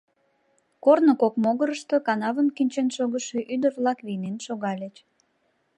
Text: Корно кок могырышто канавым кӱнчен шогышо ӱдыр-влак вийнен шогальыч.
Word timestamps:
Корно 0.83 1.13
кок 1.21 1.33
могырышто 1.43 1.95
канавым 2.07 2.47
кӱнчен 2.55 2.87
шогышо 2.95 3.39
ӱдыр-влак 3.53 3.99
вийнен 4.05 4.37
шогальыч. 4.45 4.95